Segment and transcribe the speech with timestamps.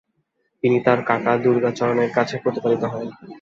[0.63, 3.07] তিনি তার কাকা দুর্গাচরণের কাছেই প্রতিপালিত হন।